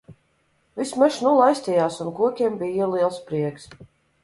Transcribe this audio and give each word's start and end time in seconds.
Viss 0.79 0.93
mežs 1.01 1.19
nu 1.25 1.33
laistījās 1.41 1.99
un 2.07 2.11
kokiem 2.21 2.59
bija 2.65 2.91
liels 2.95 3.23
prieks. 3.31 3.71